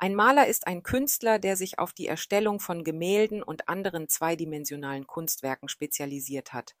Ein 0.00 0.14
Maler 0.14 0.46
ist 0.46 0.68
ein 0.68 0.84
Künstler, 0.84 1.40
der 1.40 1.56
sich 1.56 1.80
auf 1.80 1.92
die 1.92 2.06
Erstellung 2.06 2.60
von 2.60 2.84
Gemälden 2.84 3.42
und 3.42 3.68
anderen 3.68 4.08
zweidimensionalen 4.08 5.08
Kunstwerken 5.08 5.68
spezialisiert 5.68 6.52
hat. 6.52 6.76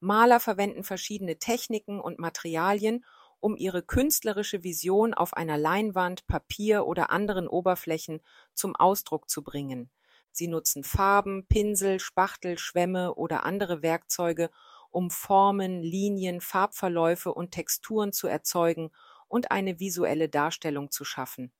Maler 0.00 0.38
verwenden 0.38 0.84
verschiedene 0.84 1.38
Techniken 1.38 1.98
und 1.98 2.18
Materialien, 2.18 3.06
um 3.40 3.56
ihre 3.56 3.82
künstlerische 3.82 4.64
Vision 4.64 5.14
auf 5.14 5.32
einer 5.32 5.56
Leinwand, 5.56 6.26
Papier 6.26 6.84
oder 6.86 7.10
anderen 7.10 7.48
Oberflächen 7.48 8.20
zum 8.52 8.76
Ausdruck 8.76 9.30
zu 9.30 9.42
bringen. 9.42 9.90
Sie 10.30 10.46
nutzen 10.46 10.84
Farben, 10.84 11.46
Pinsel, 11.46 12.00
Spachtel, 12.00 12.58
Schwämme 12.58 13.14
oder 13.14 13.46
andere 13.46 13.80
Werkzeuge, 13.80 14.50
um 14.90 15.10
Formen, 15.10 15.82
Linien, 15.82 16.42
Farbverläufe 16.42 17.32
und 17.32 17.52
Texturen 17.52 18.12
zu 18.12 18.26
erzeugen 18.26 18.90
und 19.26 19.50
eine 19.52 19.80
visuelle 19.80 20.28
Darstellung 20.28 20.90
zu 20.90 21.06
schaffen. 21.06 21.50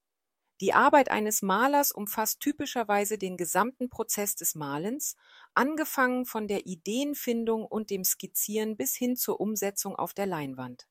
Die 0.60 0.72
Arbeit 0.72 1.08
eines 1.10 1.40
Malers 1.40 1.92
umfasst 1.92 2.40
typischerweise 2.40 3.16
den 3.16 3.36
gesamten 3.36 3.90
Prozess 3.90 4.34
des 4.34 4.56
Malens, 4.56 5.14
angefangen 5.54 6.26
von 6.26 6.48
der 6.48 6.66
Ideenfindung 6.66 7.64
und 7.64 7.90
dem 7.90 8.02
Skizzieren 8.02 8.76
bis 8.76 8.96
hin 8.96 9.16
zur 9.16 9.40
Umsetzung 9.40 9.94
auf 9.94 10.14
der 10.14 10.26
Leinwand. 10.26 10.88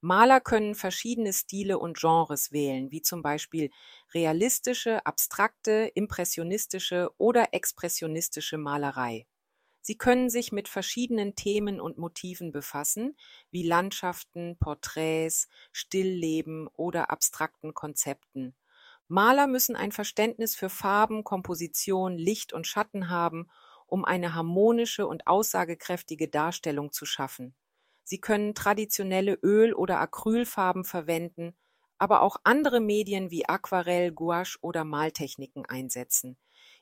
Maler 0.00 0.40
können 0.40 0.74
verschiedene 0.74 1.32
Stile 1.32 1.78
und 1.78 1.98
Genres 1.98 2.52
wählen, 2.52 2.90
wie 2.90 3.00
zum 3.00 3.22
Beispiel 3.22 3.70
realistische, 4.12 5.04
abstrakte, 5.06 5.90
impressionistische 5.94 7.10
oder 7.16 7.54
expressionistische 7.54 8.58
Malerei. 8.58 9.26
Sie 9.80 9.96
können 9.96 10.30
sich 10.30 10.50
mit 10.50 10.68
verschiedenen 10.68 11.36
Themen 11.36 11.80
und 11.80 11.96
Motiven 11.96 12.50
befassen, 12.50 13.16
wie 13.52 13.62
Landschaften, 13.62 14.56
Porträts, 14.58 15.48
Stillleben 15.70 16.66
oder 16.66 17.10
abstrakten 17.10 17.72
Konzepten. 17.72 18.54
Maler 19.08 19.46
müssen 19.46 19.76
ein 19.76 19.92
Verständnis 19.92 20.56
für 20.56 20.68
Farben, 20.68 21.24
Komposition, 21.24 22.16
Licht 22.18 22.52
und 22.52 22.66
Schatten 22.66 23.08
haben, 23.08 23.48
um 23.86 24.04
eine 24.04 24.34
harmonische 24.34 25.06
und 25.06 25.26
aussagekräftige 25.26 26.28
Darstellung 26.28 26.92
zu 26.92 27.06
schaffen. 27.06 27.54
Sie 28.02 28.20
können 28.20 28.54
traditionelle 28.54 29.34
Öl- 29.42 29.74
oder 29.74 30.00
Acrylfarben 30.00 30.84
verwenden, 30.84 31.56
aber 31.98 32.22
auch 32.22 32.36
andere 32.44 32.80
Medien 32.80 33.30
wie 33.30 33.48
Aquarell, 33.48 34.12
Gouache 34.12 34.58
oder 34.60 34.84
Maltechniken 34.84 35.64
einsetzen. 35.66 36.36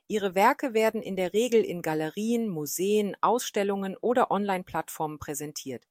Ihre 0.06 0.34
Werke 0.34 0.74
werden 0.74 1.02
in 1.02 1.16
der 1.16 1.32
Regel 1.32 1.62
in 1.62 1.82
Galerien, 1.82 2.48
Museen, 2.48 3.16
Ausstellungen 3.20 3.96
oder 3.96 4.30
Online-Plattformen 4.30 5.18
präsentiert. 5.18 5.86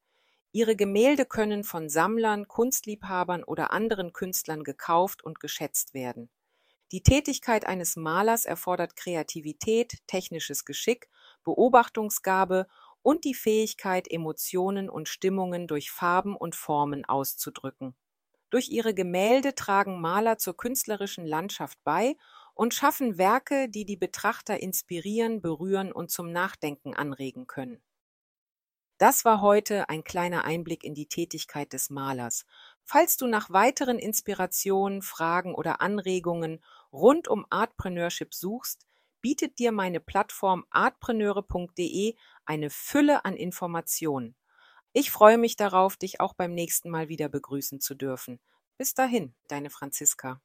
Ihre 0.56 0.76
Gemälde 0.76 1.26
können 1.26 1.64
von 1.64 1.90
Sammlern, 1.90 2.48
Kunstliebhabern 2.48 3.44
oder 3.44 3.74
anderen 3.74 4.14
Künstlern 4.14 4.64
gekauft 4.64 5.24
und 5.24 5.40
geschätzt 5.40 5.96
werden. 5.96 6.30
Die 6.92 7.02
Tätigkeit 7.02 7.66
eines 7.66 7.96
Malers 7.96 8.46
erfordert 8.46 8.96
Kreativität, 8.96 9.98
technisches 10.06 10.64
Geschick, 10.64 11.10
Beobachtungsgabe 11.44 12.68
und 13.02 13.26
die 13.26 13.34
Fähigkeit, 13.34 14.08
Emotionen 14.08 14.92
und 14.92 15.10
Stimmungen 15.10 15.66
durch 15.66 15.90
Farben 15.90 16.36
und 16.36 16.56
Formen 16.56 17.04
auszudrücken. 17.04 17.96
Durch 18.52 18.70
ihre 18.70 18.94
Gemälde 18.94 19.56
tragen 19.56 20.00
Maler 20.00 20.38
zur 20.38 20.56
künstlerischen 20.56 21.26
Landschaft 21.26 21.80
bei 21.84 22.16
und 22.54 22.76
schaffen 22.76 23.18
Werke, 23.18 23.70
die 23.70 23.86
die 23.86 23.98
Betrachter 23.98 24.62
inspirieren, 24.62 25.42
berühren 25.42 25.92
und 25.92 26.12
zum 26.12 26.32
Nachdenken 26.32 26.94
anregen 26.94 27.48
können. 27.48 27.82
Das 29.04 29.26
war 29.26 29.42
heute 29.42 29.90
ein 29.90 30.06
kleiner 30.06 30.46
Einblick 30.46 30.86
in 30.86 30.94
die 30.94 31.08
Tätigkeit 31.08 31.74
des 31.74 31.90
Malers. 31.90 32.46
Falls 32.86 33.18
du 33.18 33.28
nach 33.28 33.50
weiteren 33.50 34.00
Inspirationen, 34.00 35.02
Fragen 35.02 35.54
oder 35.56 35.82
Anregungen 35.82 36.64
rund 36.94 37.28
um 37.28 37.46
Artpreneurship 37.50 38.34
suchst, 38.34 38.88
bietet 39.20 39.60
dir 39.60 39.74
meine 39.74 40.00
Plattform 40.00 40.64
artpreneure.de 40.70 42.16
eine 42.46 42.70
Fülle 42.70 43.26
an 43.26 43.36
Informationen. 43.36 44.36
Ich 44.94 45.12
freue 45.12 45.38
mich 45.38 45.58
darauf, 45.58 45.98
dich 45.98 46.22
auch 46.22 46.34
beim 46.34 46.54
nächsten 46.54 46.90
Mal 46.90 47.10
wieder 47.10 47.28
begrüßen 47.28 47.82
zu 47.82 47.96
dürfen. 47.96 48.40
Bis 48.78 48.94
dahin, 48.94 49.36
deine 49.50 49.70
Franziska. 49.70 50.40